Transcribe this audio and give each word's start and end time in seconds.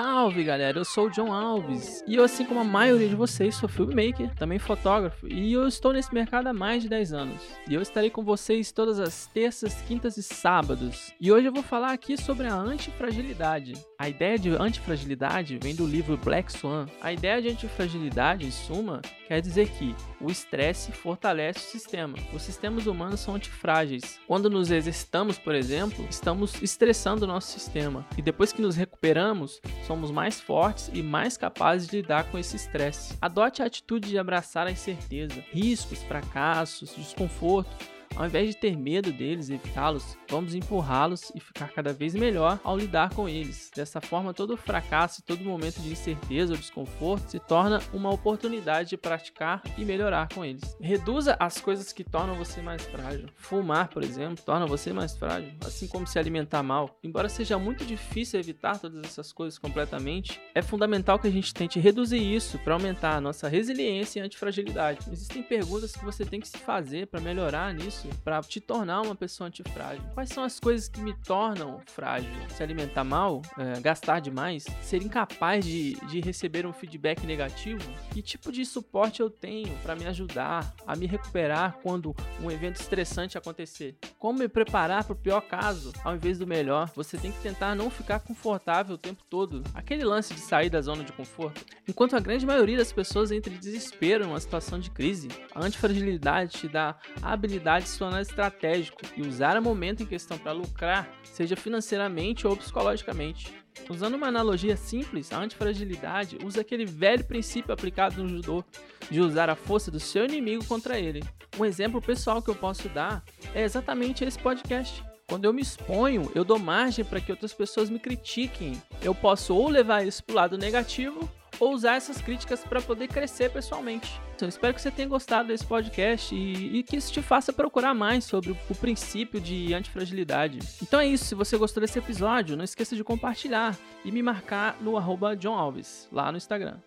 Salve 0.00 0.44
galera, 0.44 0.78
eu 0.78 0.84
sou 0.84 1.08
o 1.08 1.10
John 1.10 1.32
Alves 1.32 2.04
e 2.06 2.14
eu, 2.14 2.22
assim 2.22 2.44
como 2.44 2.60
a 2.60 2.64
maioria 2.64 3.08
de 3.08 3.16
vocês, 3.16 3.56
sou 3.56 3.68
filmmaker, 3.68 4.32
também 4.36 4.56
fotógrafo 4.56 5.26
e 5.26 5.52
eu 5.52 5.66
estou 5.66 5.92
nesse 5.92 6.14
mercado 6.14 6.46
há 6.46 6.52
mais 6.52 6.84
de 6.84 6.88
10 6.88 7.12
anos. 7.12 7.42
E 7.68 7.74
eu 7.74 7.82
estarei 7.82 8.08
com 8.08 8.22
vocês 8.22 8.70
todas 8.70 9.00
as 9.00 9.26
terças, 9.26 9.74
quintas 9.88 10.16
e 10.16 10.22
sábados. 10.22 11.12
E 11.20 11.32
hoje 11.32 11.48
eu 11.48 11.52
vou 11.52 11.64
falar 11.64 11.92
aqui 11.92 12.16
sobre 12.16 12.46
a 12.46 12.54
antifragilidade. 12.54 13.72
A 13.98 14.08
ideia 14.08 14.38
de 14.38 14.50
antifragilidade 14.50 15.58
vem 15.60 15.74
do 15.74 15.84
livro 15.84 16.16
Black 16.16 16.52
Swan. 16.52 16.86
A 17.00 17.12
ideia 17.12 17.42
de 17.42 17.48
antifragilidade, 17.48 18.46
em 18.46 18.50
suma, 18.52 19.02
quer 19.26 19.40
dizer 19.40 19.68
que 19.70 19.96
o 20.20 20.30
estresse 20.30 20.92
fortalece 20.92 21.58
o 21.58 21.70
sistema. 21.72 22.16
Os 22.32 22.42
sistemas 22.42 22.86
humanos 22.86 23.18
são 23.18 23.34
antifrágeis. 23.34 24.20
Quando 24.28 24.48
nos 24.48 24.70
exercitamos, 24.70 25.36
por 25.36 25.56
exemplo, 25.56 26.06
estamos 26.08 26.62
estressando 26.62 27.24
o 27.24 27.28
nosso 27.28 27.50
sistema. 27.50 28.06
E 28.16 28.22
depois 28.22 28.52
que 28.52 28.62
nos 28.62 28.76
recuperamos, 28.76 29.60
somos 29.88 30.10
mais 30.10 30.38
fortes 30.38 30.90
e 30.92 31.02
mais 31.02 31.38
capazes 31.38 31.88
de 31.88 32.02
lidar 32.02 32.24
com 32.30 32.38
esse 32.38 32.54
estresse. 32.54 33.16
Adote 33.22 33.62
a 33.62 33.66
atitude 33.66 34.10
de 34.10 34.18
abraçar 34.18 34.66
a 34.66 34.70
incerteza, 34.70 35.42
riscos, 35.50 36.02
fracassos, 36.02 36.94
desconforto 36.94 37.70
ao 38.18 38.26
invés 38.26 38.48
de 38.48 38.56
ter 38.56 38.76
medo 38.76 39.12
deles 39.12 39.48
e 39.48 39.54
evitá-los, 39.54 40.18
vamos 40.28 40.52
empurrá-los 40.52 41.30
e 41.36 41.40
ficar 41.40 41.68
cada 41.68 41.92
vez 41.92 42.16
melhor 42.16 42.58
ao 42.64 42.76
lidar 42.76 43.14
com 43.14 43.28
eles. 43.28 43.70
Dessa 43.76 44.00
forma, 44.00 44.34
todo 44.34 44.56
fracasso 44.56 45.20
e 45.20 45.22
todo 45.22 45.44
momento 45.44 45.80
de 45.80 45.92
incerteza 45.92 46.52
ou 46.52 46.58
desconforto 46.58 47.30
se 47.30 47.38
torna 47.38 47.80
uma 47.92 48.10
oportunidade 48.10 48.88
de 48.88 48.96
praticar 48.96 49.62
e 49.76 49.84
melhorar 49.84 50.28
com 50.34 50.44
eles. 50.44 50.76
Reduza 50.80 51.36
as 51.38 51.60
coisas 51.60 51.92
que 51.92 52.02
tornam 52.02 52.34
você 52.34 52.60
mais 52.60 52.82
frágil. 52.82 53.28
Fumar, 53.36 53.88
por 53.88 54.02
exemplo, 54.02 54.44
torna 54.44 54.66
você 54.66 54.92
mais 54.92 55.16
frágil, 55.16 55.52
assim 55.64 55.86
como 55.86 56.04
se 56.04 56.18
alimentar 56.18 56.64
mal. 56.64 56.98
Embora 57.04 57.28
seja 57.28 57.56
muito 57.56 57.84
difícil 57.84 58.40
evitar 58.40 58.80
todas 58.80 59.04
essas 59.04 59.32
coisas 59.32 59.60
completamente, 59.60 60.40
é 60.56 60.60
fundamental 60.60 61.20
que 61.20 61.28
a 61.28 61.30
gente 61.32 61.54
tente 61.54 61.78
reduzir 61.78 62.18
isso 62.18 62.58
para 62.58 62.74
aumentar 62.74 63.14
a 63.14 63.20
nossa 63.20 63.46
resiliência 63.46 64.18
e 64.18 64.22
antifragilidade. 64.24 65.06
Existem 65.12 65.40
perguntas 65.40 65.92
que 65.92 66.04
você 66.04 66.24
tem 66.24 66.40
que 66.40 66.48
se 66.48 66.58
fazer 66.58 67.06
para 67.06 67.20
melhorar 67.20 67.72
nisso 67.72 68.07
isso 68.08 68.18
para 68.22 68.40
te 68.42 68.60
tornar 68.60 69.02
uma 69.02 69.14
pessoa 69.14 69.48
antifrágil? 69.48 70.02
Quais 70.14 70.30
são 70.30 70.42
as 70.44 70.58
coisas 70.58 70.88
que 70.88 71.00
me 71.00 71.14
tornam 71.14 71.80
frágil? 71.86 72.30
Se 72.50 72.62
alimentar 72.62 73.04
mal, 73.04 73.42
é, 73.58 73.80
gastar 73.80 74.20
demais, 74.20 74.64
ser 74.82 75.02
incapaz 75.02 75.64
de, 75.64 75.94
de 76.06 76.20
receber 76.20 76.66
um 76.66 76.72
feedback 76.72 77.24
negativo? 77.26 77.82
Que 78.10 78.22
tipo 78.22 78.50
de 78.50 78.64
suporte 78.64 79.20
eu 79.20 79.30
tenho 79.30 79.76
para 79.78 79.94
me 79.94 80.06
ajudar 80.06 80.74
a 80.86 80.96
me 80.96 81.06
recuperar 81.06 81.78
quando 81.82 82.14
um 82.42 82.50
evento 82.50 82.80
estressante 82.80 83.38
acontecer? 83.38 83.96
Como 84.18 84.38
me 84.38 84.48
preparar 84.48 85.04
para 85.04 85.12
o 85.12 85.16
pior 85.16 85.40
caso 85.40 85.92
ao 86.04 86.14
invés 86.14 86.38
do 86.38 86.46
melhor? 86.46 86.90
Você 86.94 87.16
tem 87.16 87.32
que 87.32 87.40
tentar 87.40 87.74
não 87.74 87.90
ficar 87.90 88.20
confortável 88.20 88.94
o 88.94 88.98
tempo 88.98 89.22
todo. 89.28 89.62
Aquele 89.74 90.04
lance 90.04 90.34
de 90.34 90.40
sair 90.40 90.70
da 90.70 90.80
zona 90.80 91.04
de 91.04 91.12
conforto. 91.12 91.64
Enquanto 91.88 92.14
a 92.14 92.20
grande 92.20 92.44
maioria 92.44 92.76
das 92.76 92.92
pessoas 92.92 93.32
entra 93.32 93.50
em 93.50 93.56
desespero 93.56 94.26
numa 94.26 94.38
situação 94.38 94.78
de 94.78 94.90
crise, 94.90 95.28
a 95.54 95.64
antifragilidade 95.64 96.58
te 96.58 96.68
dá 96.68 96.94
a 97.22 97.32
habilidade 97.32 97.88
se 97.88 97.98
tornar 97.98 98.20
estratégico 98.20 99.00
e 99.16 99.22
usar 99.22 99.56
o 99.56 99.62
momento 99.62 100.02
em 100.02 100.06
questão 100.06 100.36
para 100.36 100.52
lucrar, 100.52 101.08
seja 101.24 101.56
financeiramente 101.56 102.46
ou 102.46 102.54
psicologicamente. 102.54 103.54
Usando 103.88 104.16
uma 104.16 104.26
analogia 104.26 104.76
simples, 104.76 105.32
a 105.32 105.38
antifragilidade 105.38 106.36
usa 106.44 106.60
aquele 106.60 106.84
velho 106.84 107.24
princípio 107.24 107.72
aplicado 107.72 108.22
no 108.22 108.28
judô 108.28 108.62
de 109.10 109.22
usar 109.22 109.48
a 109.48 109.56
força 109.56 109.90
do 109.90 109.98
seu 109.98 110.26
inimigo 110.26 110.66
contra 110.66 111.00
ele. 111.00 111.24
Um 111.58 111.64
exemplo 111.64 112.02
pessoal 112.02 112.42
que 112.42 112.50
eu 112.50 112.54
posso 112.54 112.86
dar 112.90 113.24
é 113.54 113.62
exatamente 113.62 114.24
esse 114.24 114.38
podcast. 114.38 115.02
Quando 115.26 115.46
eu 115.46 115.54
me 115.54 115.62
exponho, 115.62 116.30
eu 116.34 116.44
dou 116.44 116.58
margem 116.58 117.04
para 117.04 117.20
que 117.20 117.32
outras 117.32 117.54
pessoas 117.54 117.88
me 117.88 117.98
critiquem. 117.98 118.80
Eu 119.00 119.14
posso 119.14 119.54
ou 119.54 119.68
levar 119.68 120.06
isso 120.06 120.22
para 120.22 120.32
o 120.32 120.36
lado 120.36 120.58
negativo 120.58 121.30
ou 121.60 121.72
usar 121.72 121.96
essas 121.96 122.20
críticas 122.20 122.64
para 122.64 122.80
poder 122.80 123.08
crescer 123.08 123.50
pessoalmente. 123.50 124.20
Então, 124.34 124.48
espero 124.48 124.72
que 124.72 124.80
você 124.80 124.90
tenha 124.90 125.08
gostado 125.08 125.48
desse 125.48 125.66
podcast 125.66 126.34
e, 126.34 126.78
e, 126.78 126.82
que 126.82 126.96
isso 126.96 127.12
te 127.12 127.20
faça 127.20 127.52
procurar 127.52 127.94
mais 127.94 128.24
sobre 128.24 128.52
o, 128.52 128.56
o 128.70 128.74
princípio 128.74 129.40
de 129.40 129.74
antifragilidade. 129.74 130.60
Então 130.82 131.00
é 131.00 131.06
isso, 131.06 131.24
se 131.24 131.34
você 131.34 131.56
gostou 131.56 131.80
desse 131.80 131.98
episódio, 131.98 132.56
não 132.56 132.64
esqueça 132.64 132.94
de 132.94 133.02
compartilhar 133.02 133.76
e 134.04 134.12
me 134.12 134.22
marcar 134.22 134.76
no 134.80 134.96
arroba 134.96 135.36
John 135.36 135.54
Alves, 135.54 136.08
lá 136.12 136.30
no 136.30 136.38
Instagram. 136.38 136.78